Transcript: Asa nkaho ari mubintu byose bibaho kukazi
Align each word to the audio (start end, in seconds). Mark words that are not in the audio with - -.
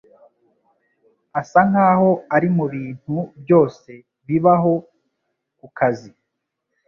Asa 1.39 1.59
nkaho 1.69 2.09
ari 2.35 2.47
mubintu 2.57 3.15
byose 3.41 3.91
bibaho 4.27 4.73
kukazi 5.59 6.09